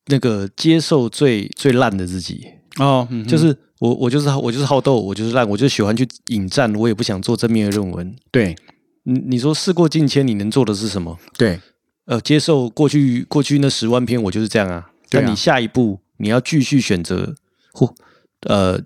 [0.08, 2.46] 那个接受最最烂的自己，
[2.78, 8.16] 哦，嗯就是我我就是我就是好斗，我就是烂，我就喜欢去引战，我也不想做正面的论文。
[8.30, 8.56] 对
[9.04, 11.16] 你你说事过境迁，你能做的是什么？
[11.36, 11.60] 对
[12.06, 14.90] 呃，接受过去过去那十万篇，我就是这样啊。
[15.10, 17.34] 那你下一步你要继续选择
[17.72, 17.94] 或
[18.42, 18.80] 呃，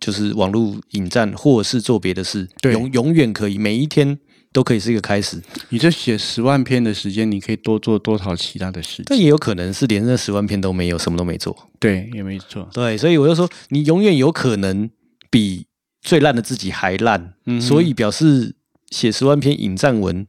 [0.00, 4.18] 就是网络引战，或者是做别的事，对永永远可以，每一天
[4.56, 5.38] 都可以是一个开始。
[5.68, 9.04] 你这写十万篇的时间，你可以多做多少其他的事情？
[9.06, 11.54] 但也有可能是连那十万篇都没有，什么都没做。
[11.78, 12.66] 对，也没错。
[12.72, 14.88] 对，所以我就说，你永远有可能
[15.30, 15.66] 比
[16.00, 17.34] 最烂的自己还烂。
[17.44, 18.54] 嗯所以表示
[18.90, 20.26] 写十万篇引战文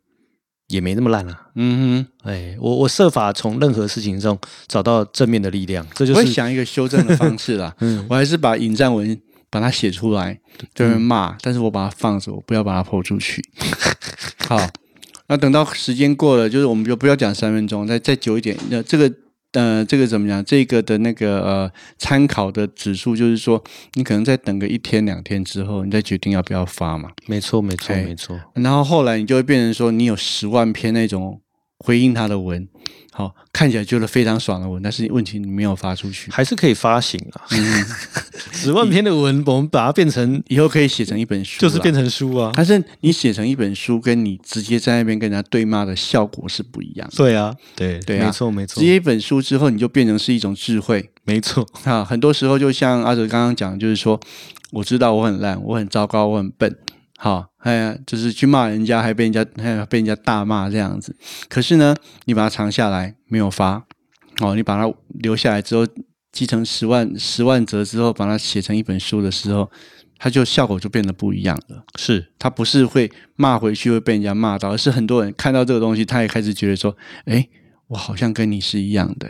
[0.67, 1.47] 也没那么烂啊。
[1.55, 4.37] 嗯哼哎，我我设法从任何事情中
[4.67, 7.73] 找到正面的力量，这，就是我会想一个修正的方式啦。
[7.79, 9.17] 嗯我还是把引战文
[9.49, 10.39] 把它写出来，
[10.73, 13.43] 对人骂，但是我把它放着，我不要把它抛出去。
[14.47, 14.59] 好，
[15.27, 18.57] 那等到时间过了，就是我们就不要讲三分钟，再再久一点。
[18.69, 19.11] 那这个
[19.53, 20.43] 呃，这个怎么讲？
[20.43, 27.09] 这个的那个呃参考的指数，就是说你可能再等个一天两天之后，你再决定要不要发嘛。
[27.25, 28.39] 没错，没错，哎没错。
[28.53, 31.41] 然后后来你就会变成说，你有十万篇那种
[31.79, 32.67] 回应他的文，
[33.11, 36.31] 好看起来觉得非常爽的文，但是问题你没有发出去。
[36.31, 37.85] 还是可以发行啊，嗯，
[38.51, 42.51] 十万篇的文，我们把它变成以后可以写成一本书，就是变成书啊。
[42.55, 47.15] 但是你写成一本书，跟你直接在那边跟人家对骂的效果是不一样的。
[47.15, 51.67] 对啊，对对啊没错，没错直，接一本书之后，你就变成是一种智慧没错。
[51.83, 52.03] 啊！
[52.03, 54.19] 很多时候就像阿哲刚刚讲，就是说，
[54.71, 56.73] 我知道我很烂，我很糟糕，我很笨，
[57.19, 61.17] 好，哎呀，就是去骂人家，还被人家还被人家大骂这样子。
[61.49, 63.83] 可是呢，你把它藏下来，没有发，
[64.39, 65.85] 哦，你把它留下来之后，
[66.31, 69.67] 积成十万十万则之后，把它写成一本书的时候，
[70.19, 71.83] 它就效果就变得不一样了。
[71.95, 77.47] 是，它不是会骂回去会被人家骂到，而是很多人看到这个东西，他也开始觉得说：“哎，
[77.87, 79.27] 我好像跟你是一样的。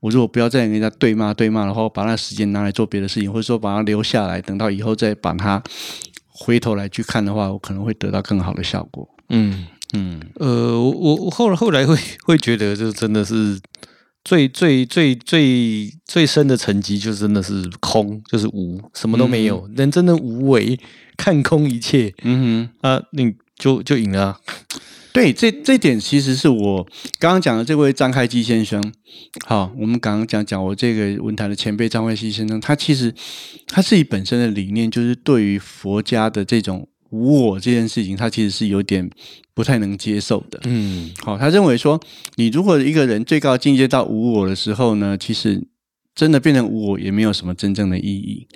[0.00, 5.62] 我如果不要再跟人家对骂对骂，的话，我把那时间拿来做别的事情，或者说把它留下来，等到以后再把它
[6.40, 9.08] 回头来去看的话，我可能会得到更好的效果。
[9.28, 13.60] 嗯，嗯，呃，我我我后来后来会 会觉得，就真的是
[14.24, 20.78] 最最最最最深的层级，就真的是空，就是无，什么都没有，人真的无为，
[21.16, 22.12] 看空一切。
[22.22, 22.90] 嗯哼。
[22.90, 24.40] 啊，你就就赢了啊、
[25.12, 26.86] 对，这这点其实是我
[27.18, 28.80] 刚刚讲的这位张开基先生。
[29.46, 33.12] 好，我们刚刚讲讲我这个文坛的前辈张开基先生，他其实
[33.66, 39.10] 他自己本身的理念就是对于佛家的这种无我这件事情，他其实是有点
[39.52, 40.60] 不太能接受的。
[40.64, 42.00] 嗯好，他认为说，
[42.36, 45.66] 你如果一个人最高境界到无我的时候呢，其实
[46.14, 48.46] 真的变成无我也没有什么真正的意义。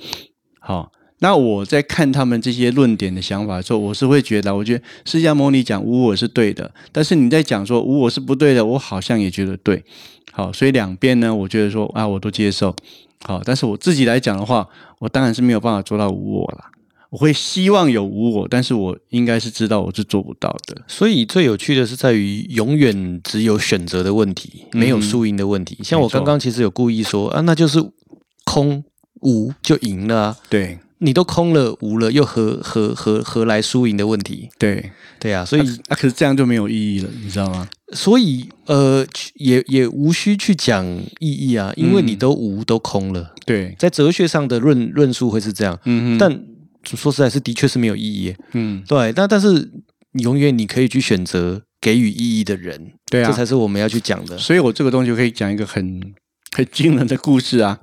[0.61, 9.83] 好，那我在看他们这些论点的想法的时候，我是会觉得，我觉得释迦牟尼讲无我是对的，但是你在讲说无我是不对的，我好像也觉得对。
[10.33, 12.75] 好，所以两边呢，我觉得说啊，我都接受。
[13.27, 16.71] 好，但是我自己来讲的话，我当然是没有办法做到无我啦。
[17.11, 20.83] 我会希望有无我，但是我应该是知道我是做不到的。
[20.89, 25.79] 所以最有趣的是在于，永远只有选择的问题，没有输赢的问题。
[25.85, 27.79] 像我刚刚其实有故意说啊，那就是
[28.45, 28.83] 空
[29.21, 30.37] 无就赢了啊。
[30.51, 34.49] 对你都空了无了，又何何何何来输赢的问题？
[34.59, 37.69] 对，对啊，所以、啊，可是这样就没有意义了，你知道吗？
[37.93, 40.85] 所以呃，也也无需去讲
[41.21, 43.35] 意义啊，因为嗯你都无都空了。
[43.45, 46.45] 对，在哲学上的论论述会是这样，嗯哼，但
[46.85, 48.35] 说实在是的确是没有意义。
[48.53, 49.71] 嗯，对，但但是
[50.13, 54.39] 你永远你可以去选择给予意义的人，对啊这才是我们要去讲的。
[54.39, 56.01] 所以我这个东西我可以讲一个很
[56.57, 57.79] 很惊人的故事啊。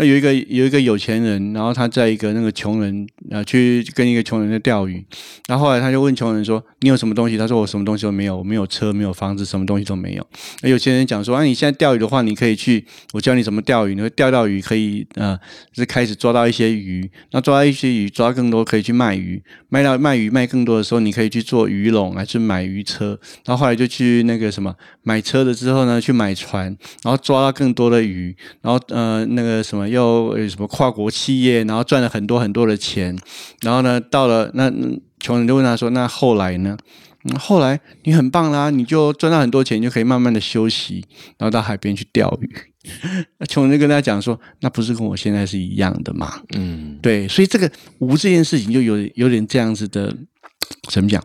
[0.00, 5.04] 那有一个有一个有钱人，然后他在一个那个穷人啊去跟一个穷人在钓鱼，
[5.46, 10.26] 然后后来他就问穷人说：“你有什么东西？”他说：“我什么东西都没有，我没有车，没有房子，什么东西都没有。”
[10.64, 12.82] 那有钱人讲说：“啊，你现在钓鱼的话，你可以去，
[13.12, 15.38] 我教你怎么钓鱼，你会钓到鱼，可以呃，
[15.74, 23.08] 是开始抓到一些鱼，那抓到一些鱼，抓更多可以去卖鱼，卖到卖鱼卖更多的时候，你可以去做鱼笼，还是买鱼车。
[23.44, 33.18] 然后后来就去那个什么买车了之后呢，去买船，然后抓到更多的鱼，然后呃那个什么又呃什么跨国企业，然后赚了很多很多的钱，
[33.62, 36.76] 然后呢到了那嗯穷人就问他说，那后来呢？
[37.24, 41.04] 嗯后来你很棒啦，你就赚到很多钱，你就可以慢慢的休息，
[41.36, 42.50] 然后到海边去钓鱼。
[43.36, 46.40] 那 穷人就跟他讲说，那不是跟我现在是一样的嘛？
[46.56, 50.16] 嗯，对，所以这个无这件事情就有有点这样子的，
[50.88, 51.22] 怎么讲？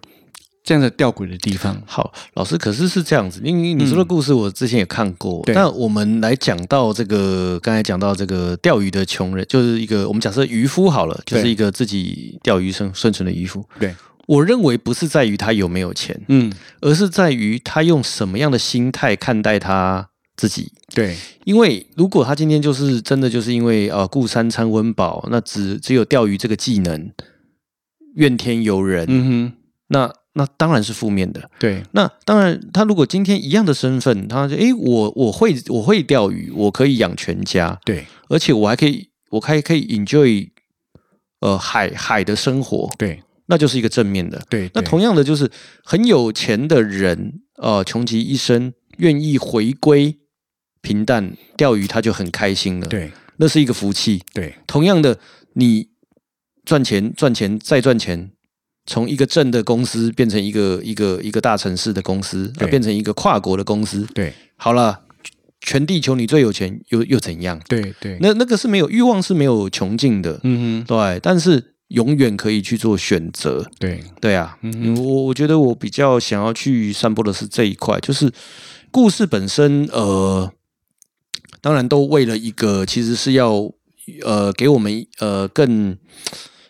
[0.65, 1.79] 这样的吊诡的地方。
[1.85, 5.43] 好，老师，可是是这样子，因为你说的故事我之前也看过。
[5.45, 13.63] 对那我们来讲到这个，刚才讲到这个钓鱼的穷人，就是一个我们假设渔夫好了，就是一个自己钓鱼生生存的渔夫。
[13.79, 16.51] 对，我认为不是在于他有没有钱，嗯，
[16.81, 20.71] 而是在于他用什么样的心态看待他自己。
[20.95, 27.11] 对，因为如果他今天就是真的就是因为呃顾三餐温饱，那只只有钓鱼这个技能，
[28.15, 29.53] 怨天尤人，嗯哼，
[29.89, 31.49] 那那当然是负面的。
[31.57, 40.49] 对，那当然，他如果今天一样的身份，他就诶，我我会我会钓鱼，我可以养全家，对，而且我还可以我还可以 enjoy
[41.39, 44.41] 呃海海的生活，对，那就是一个正面的。
[44.49, 45.49] 对，那同样的，就是
[45.83, 50.17] 很有钱的人，呃，穷极一生愿意回归
[50.81, 54.21] 平淡钓鱼，他就很开心了。，对，那是一个福气。
[54.33, 55.17] 对，同样的，
[55.53, 55.87] 你
[56.65, 58.31] 赚钱赚钱再赚钱，
[58.85, 64.07] 从一个镇的公司变成一个一个一个大城市的公司，呃，变成一个跨国的公司。
[64.13, 65.01] 对，好了，
[65.61, 67.59] 全地球你最有钱，又又怎样？
[67.67, 73.65] 对，对，那那个是没有欲望是没有穷尽的，嗯哼，对，但是永远可以去做选择。
[73.79, 78.31] 对，对啊，嗯嗯，我我觉得我比较想要去散播的是这一块，就是
[78.91, 80.51] 故事本身，呃，
[81.61, 83.71] 当然都为了一个其实是要
[84.23, 85.97] 呃给我们呃更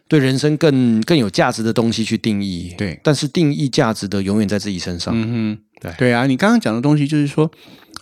[0.08, 7.50] 对人生更更有价值的东西去定义，对但是定义价值的永远在自己身上，嗯哼，对对啊，你刚刚讲的东西就是说，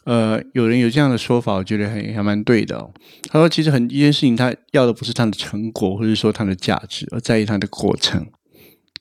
[0.04, 2.92] 呃，有人有这样的说法，我觉得还还蛮对的哦。
[3.30, 8.28] 他说，其实很一件事情，他要的不是他的成果，或者说他的价值，而在于他的过程。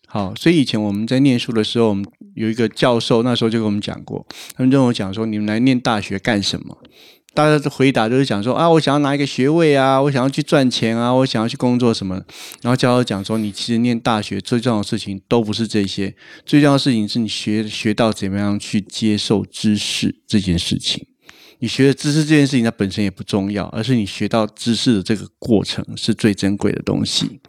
[0.07, 6.79] 好，所以以前我们在念书的时候，我们有一个教授，那时候就跟我们讲过，他们跟我讲说，你们来念大学干什么？
[7.35, 12.15] 大家的回答都是讲说啊，我想要拿一个学位啊，我想要去赚钱啊，我想要去工作什么。
[12.61, 16.15] 然后教授讲说，你其实念大学最重要的事情都不是这些，
[16.45, 21.07] 最重要的事情是你学学到怎么样去接受知识这件事情。
[21.61, 27.41] 你学的知识这件事情，它本身也不重要，而是你学到知识的这个过程是最珍贵的东西。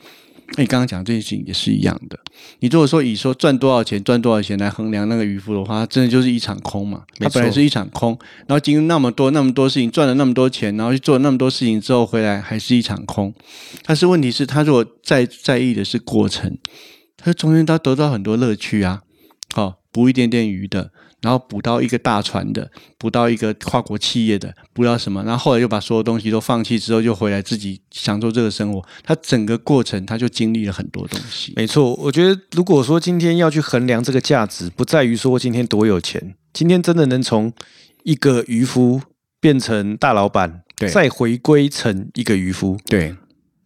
[0.56, 2.20] 那你刚刚讲这件事情也是一样的。
[2.60, 7.04] 你如果说以说赚多少钱、赚多少钱来衡量那个渔夫的话，它真的就是一场空嘛。
[7.20, 13.34] 他本来是一场空，然后经历那么多、那么多事情，赚了那么多钱，然后去做那么多事情之后回来，还是一场空。
[13.86, 16.58] 但是问题是，他如果在在意的是过程，
[17.18, 19.02] 他中间他得到很多乐趣啊。
[19.54, 20.92] 好、捕一点点鱼的，
[21.24, 28.86] 然后捕到一个大船的，捕到一个跨国企业的，捕到什么，然后后来又把所有东西都放弃之后，就回来自己享受这个生活。
[29.04, 31.54] 他整个过程他就经历了很多东西。
[31.56, 37.54] 没错，我觉得如果说今天要去衡量这个价值，不在于说今天多有钱，今天真的能从
[38.04, 39.02] 一个渔夫
[39.40, 43.16] 变成大老板，对再回归成一个渔夫，对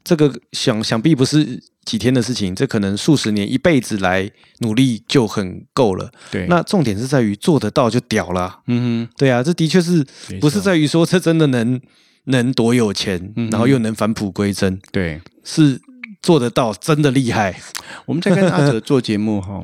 [0.03, 6.11] 这个想想必不是几天的事情，这可能数十年、一辈子来努力就很够了。
[6.29, 8.59] 对，那重点是在于做得到就屌了。
[8.67, 10.05] 嗯哼对啊，这的确是
[10.41, 11.79] 不是在于说这真的能
[12.25, 15.21] 能多有钱，嗯然后又能返璞归真，对。
[15.45, 15.79] 是
[16.21, 17.57] 做得到，真的厉害。
[18.05, 19.63] 我们在跟阿哲做节目哈，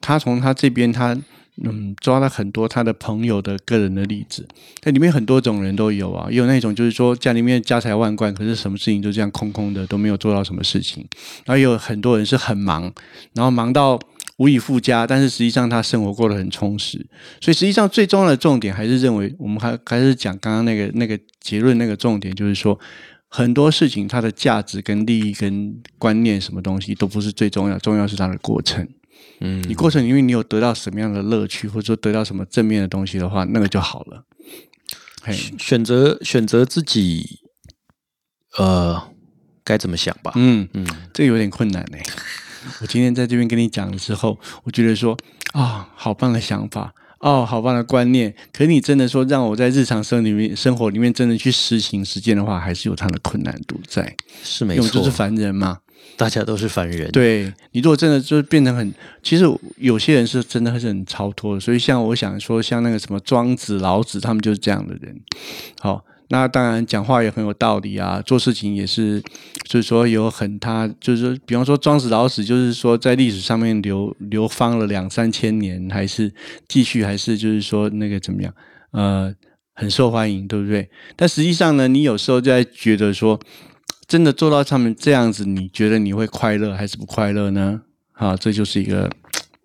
[0.00, 1.18] 他从他这边他
[1.62, 4.46] 嗯抓了很多他的朋友的个人的例子，
[4.80, 11.06] 在里面很多种人都有啊，也有那种就是说家里面家财万贯，可是什么事情都这样空空的，都没有做到什么事情，
[11.44, 12.92] 然后也有很多人是很忙，
[13.34, 14.00] 然后忙到。
[14.38, 16.98] 无以复加，但是实际上他生活过得很充实，
[17.40, 22.76] 所以实际上最重要的重点还是认为，我们还还是讲刚刚那个那个结论那个重点，就是说
[23.28, 28.84] 很多事情它的价值跟利益跟观念什么东西都不是最重要，重要是它的过程。
[29.40, 34.24] 嗯你过程因为你有得到什么样的乐趣，或者说得到什么正面的东西的话，那个就好了。
[35.22, 37.40] 嘿，选择选择自己，
[38.56, 39.10] 呃，
[39.64, 40.32] 该怎么想吧？
[40.36, 41.98] 嗯，嗯，这个有点困难呢。
[42.80, 45.18] 我今天在这边跟你讲的时候，我觉得说
[45.52, 48.34] 啊、好棒的想法，哦，好棒的观念。
[48.52, 55.80] 可是你真的说让我在日常生里面生活里面真的去实行实践的话，还是有它的困难度在，是没错就是，凡人嘛。
[56.16, 59.44] 大家都是凡人。，对你如果真的就是变成很，其实
[59.76, 65.20] 有些人是真的是很超脱的，所以像我想说，像那个什么庄子、老子，他们就是这样的人。
[65.80, 69.22] 好，那当然讲话也很有道理啊，做事情也是，
[69.64, 76.32] 就是说有很他，就是说，比方说庄子、老子，就是说在历史上面流流芳了两三千年，还是
[76.68, 78.54] 继续，还是就是说那个怎么样，
[78.92, 79.34] 呃，
[79.74, 80.88] 很受欢迎，对不对？
[81.16, 83.38] 但实际上呢，你有时候就在觉得说，
[84.06, 87.80] 真的做到他们这样子，你觉得你会快乐还是不快乐呢？
[88.12, 89.10] 啊，这就是一个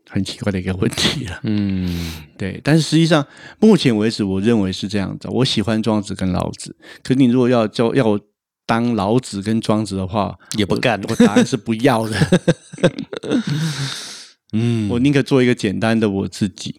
[0.10, 1.40] 很奇怪的一个问题了。
[1.44, 3.26] 嗯，对，但是实际上
[3.60, 5.28] 目前为止，我认为是这样子。
[5.30, 8.20] 我喜欢庄子跟老子，可你如果要教要我
[8.66, 12.18] 当老子跟庄子的话，也不干我，我答案是不要的。
[14.54, 16.76] 嗯，我宁可做一个简单的我自己。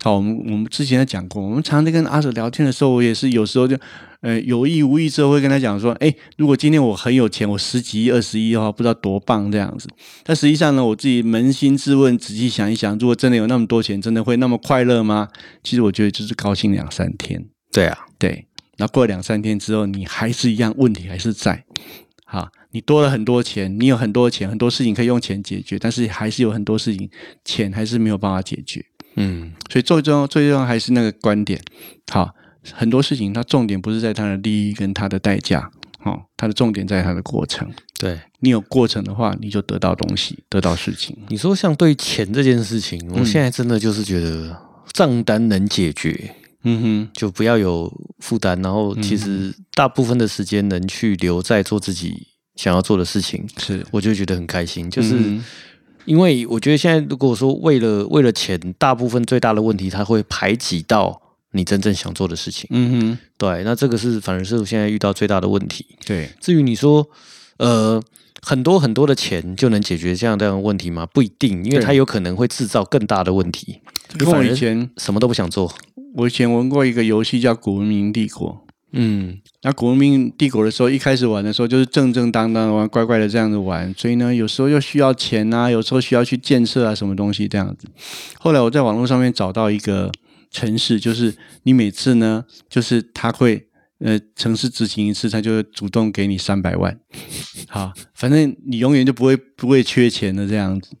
[0.00, 3.76] 好，我们我们之前在讲过，我们常常在跟阿哲聊天的时候，我也是有时候就，
[4.20, 9.88] 呃，有意无意之后会跟他讲说，哎，如果今天我很有钱，我十几亿、二十亿的话，不知道多棒这样子。
[10.22, 15.28] 但实际上呢，我自己扪心自问，仔细想一想，如果真的有那么多钱，真的会那么快乐吗？
[15.64, 18.46] 其实我觉得就是高兴两三天，对啊，对。
[18.76, 21.64] 然后过了两三天之后，你还是一样，问题还是在。
[22.24, 27.10] 好，你多了很多钱，你有很多钱，很多事情可以用钱解决，但是还是有很多事情
[27.44, 28.84] 钱还是没有办法解决。
[29.18, 31.60] 嗯，所以最重要、最重要还是那个观点。
[32.10, 32.30] 好，
[32.72, 35.70] 很多事情它重点不是在它的利益跟它的代价，
[36.04, 37.70] 哦，它的重点在它的过程。
[37.98, 38.18] 对。
[38.40, 41.16] 你有过程的话，你就得到东西，得到事情。
[41.28, 44.56] 你说像对钱这件事情，我现在真的就是觉得
[44.92, 54.88] 账单能解决，嗯哼，就不要有负担，然后其实大部分的时间能去留在做自己想要做的事情，是，我就觉得很开心。
[54.88, 55.44] 就是嗯
[56.04, 61.20] 因为我觉得现在如果说为了为了钱，大部分最大的问题，它会排挤到
[61.52, 62.68] 你真正想做的事情。
[62.70, 65.84] 嗯哼，对，那这个是反而是我现在遇到最大的问题。
[66.06, 67.08] 对，至于你说，
[67.58, 68.02] 呃，
[68.42, 71.06] 很多很多的钱就能解决这样这样的问题吗？
[71.06, 73.80] 不一定，因为它有可能会制造更大的问题。
[74.18, 75.72] 跟我以前什么都不想做。
[76.14, 78.64] 我以前玩过一个游戏叫《古文明帝国》。
[78.92, 87.86] 嗯，那古文明帝国的时候，一开始玩的时候就是正正当当的玩，乖乖的这样子玩，所以呢，有时候又需要钱啊，有时候需要去建设啊，什么东西这样子。
[88.38, 90.10] 后来我在网络上面找到一个
[90.50, 93.68] 城市，就是你每次呢，就是他会
[93.98, 96.98] 呃城市执行一次，他就会主动给你三百万，
[97.68, 100.96] 好，反正你永远就不会不会缺钱的这样子。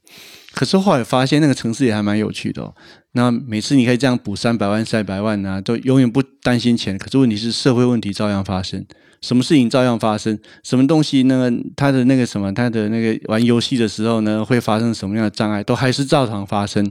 [0.52, 2.74] 可是后来发现那个城市也还蛮有趣的哦。
[3.12, 6.96] 那每次你可以这样补三百万、三百万啊，都永远不担心钱。
[6.98, 8.84] 可是问题是社会问题照样发生，
[9.22, 11.50] 什么事情照样发生，什么东西呢？
[11.74, 16.90] 他的那个什么，他的那个玩游戏的时候呢，会发生什么样的障碍，都还是照常发生。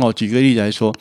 [0.00, 0.94] 哦，举个例子来说，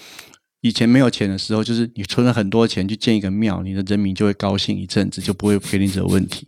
[0.62, 6.48] 以前没有钱的时候，就是你存了很多钱去建一个庙，你的人民就会高兴一阵子，就不会给你这个问题。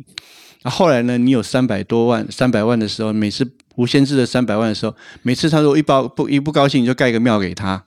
[0.68, 7.82] 那后来呢，你有三百多万、三百万的时候，每次无限制的三百万的时候，每次他说一包不一不高兴，你就盖个庙给他。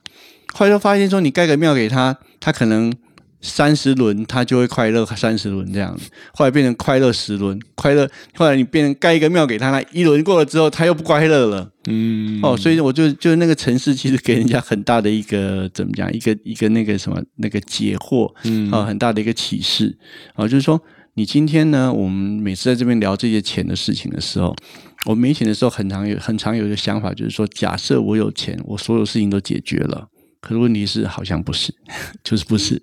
[0.51, 2.91] 后来就发现说，你盖个庙给他，他可能
[3.39, 6.09] 三十轮他就会快乐三十轮这样子。
[6.33, 11.69] 后来变成快乐十轮，快乐后来你变成盖一个庙给他，那一轮过了之后，他又不快乐了。
[11.87, 19.95] 嗯，哦，所以我就就那个城市其实给人家很大的一个怎么讲，一个一个那个什么那个解惑，嗯啊、很大的一个启示
[20.33, 20.81] 啊、就是说
[21.15, 24.55] 你今天呢，我们每次在这边聊这些钱的事情的时候，
[25.05, 30.07] 我没钱的时候，很常有很常有一个想法，就是说，假设我有钱，我所有事情都解决了，
[30.39, 31.73] 可是问题是好像不是，
[32.23, 32.81] 就是不是，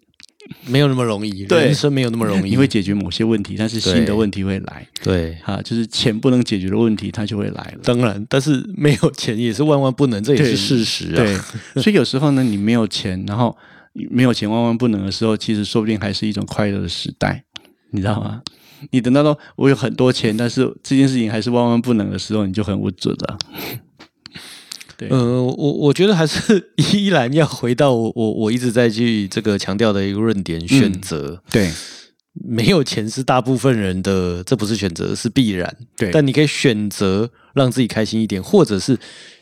[0.67, 1.65] 没有那么容易，对。
[1.65, 2.51] 人生没有那么容易。
[2.51, 7.81] 你会解决某些问题，但是新的问题会来，对，哈、就是钱不能解决的问题，它就会来了。
[7.83, 11.17] 当然，但是没有钱也是万万不能，这也是事实啊。
[11.17, 11.35] 对，
[11.83, 13.57] 所以有时候呢，你没有钱，然后
[14.11, 17.43] 没有钱万万不能的时候，其实说不定还是一种快乐的时代，
[17.91, 18.43] 你知道吗？
[18.91, 23.39] 你等到说我有很多钱，但是这件事情还是万万不能的时候，你就很无助了。
[24.97, 31.43] 对，呃，我我觉得还是 依然要回到我我我一直在去这个强调的一个论点，选择。
[31.51, 31.71] 对，
[32.35, 35.77] 没有钱是大部分人的，这不是选择，是必然。
[35.97, 38.99] 对但你可以选择让自己开心一点，或者是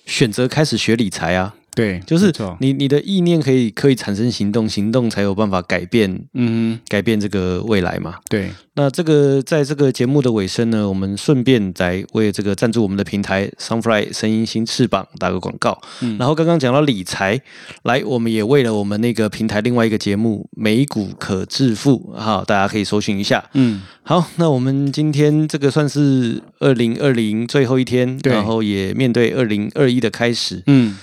[0.06, 1.54] 选择开始学理财啊。
[1.76, 8.14] 对，就是你你的意念可以可以产生行动，行动才有办法改变嗯，改变这个未来嘛。
[8.30, 15.78] 对，那这个在这个节目的尾声呢，我们顺便来为这个赞助我们的平台 Sunfly 声音新翅膀打个广告。
[16.00, 17.38] 嗯然后刚刚讲到理财，
[17.82, 23.44] 来，我们也为了我们那个平台另外一个节目美股可致富，好，大家可以搜寻一下。
[23.52, 30.62] 嗯，好，那我们今天这个算是二零二零最后一天，然后也面对二零二一的开始。
[30.68, 30.96] 嗯。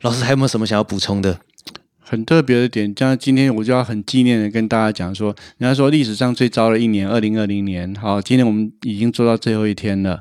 [0.00, 1.40] 老师还有没有什么想要补充的？
[2.00, 5.28] 很特别的点，像今天我就要很纪念的跟大家讲说，
[5.58, 10.18] 人家说历史上最糟的一年，二零二零年，好，今天我们已经做到最后一天了。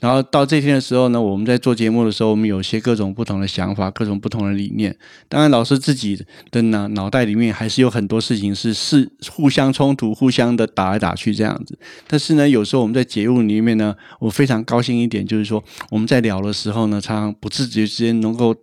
[0.00, 4.94] 然后到这天的时候呢，我们在做节目的时候，我们有些各种不同的想法，各种不同的理念。
[5.30, 11.78] 当然，老师自己的脑脑袋里面还是有很多事情是是互相冲突、互相的打来打去这样子。
[12.06, 18.54] 但是呢，有时候我们在节目里面呢，我非常高兴一点，就是说我们在聊的时候呢，常常不自觉之间能够。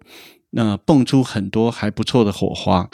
[0.58, 2.90] 呃，蹦出很多还不错的火花，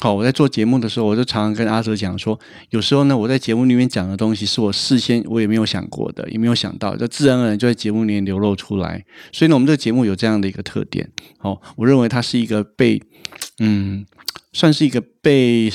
[0.00, 2.38] 好，我在做节目的时候，我就常常跟阿哲讲说，
[2.68, 9.04] 有时候呢，我在节目里面讲的东西是我事先我也没有想过的，也没有想到，就自然而然就在节目里面流露出来。
[9.32, 11.10] 所以呢，我们这个节目有这样的一个特点。
[11.38, 13.02] 好，我认为它是一个被
[13.58, 14.06] 嗯，
[14.52, 15.68] 算是一个被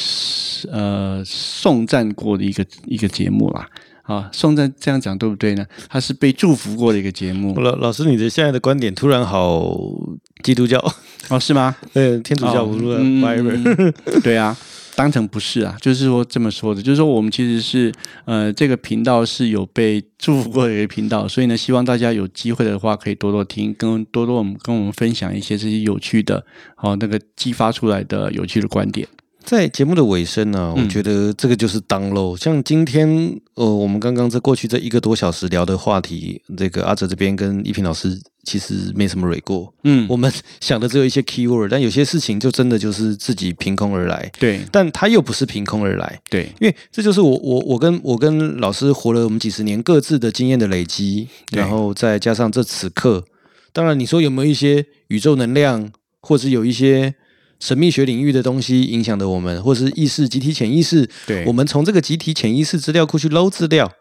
[0.71, 3.67] 呃送赞过的一个一个节目啦。
[4.03, 5.65] 啊，送赞这样讲对不对呢？
[5.89, 7.59] 它是被祝福过的一个节目。
[7.59, 9.75] 老老师，你的现在的观点突然好
[10.45, 10.77] 基督教
[11.29, 11.75] 哦，是吗？
[11.91, 13.91] 对，天主教无论 whatever，
[14.21, 14.55] 对啊，
[14.95, 17.91] 当成不是啊，就是说这么说的，就是说我们其实是
[18.25, 29.07] 呃这个频道是有被祝福过的一个频道，所以呢，希望大家有机会的话可以多多听，跟多多我们跟我们分享一些这些有趣的，好那个激发出来的有趣的观点。
[29.45, 32.35] 在节目的尾声呢，我觉得这个就是当喽。
[32.35, 33.07] 像今天，
[33.53, 39.71] 呃，我们刚刚在过去这一个多小时聊的话题，这个阿哲这边跟一平老师其实没什么蕊过。
[39.83, 44.31] 嗯，我们想的只有一些 key word，但有些事情就真的就是自己凭空而来。
[44.39, 46.19] 对，但他又不是凭空而来。
[46.27, 53.23] 对，因为这就是我我我跟我跟老师活了我们几十年各自的经验的累积，然后再加上这此刻，
[53.71, 57.13] 当然你说有没有一些宇宙能量，或者有一些。
[57.59, 63.91] 神秘学领域的东西影响的我们，或是意识、集体潜意识，对，我们从这个集体潜意识资料库去捞资料，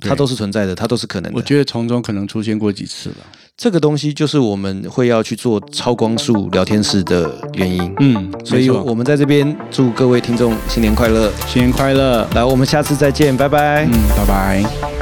[0.00, 1.36] 它都是存在的，它都是可能的。
[1.36, 3.16] 我觉得从中可能出现过几次了。
[3.56, 7.94] 这个东西就是我们会要去做超光速 聊天室的原因。
[8.00, 12.26] 嗯，所以我们在这边祝各位听众新年快乐，新年快乐！
[12.34, 13.84] 来，我们下次再见，拜拜。
[13.84, 15.01] 嗯，拜拜。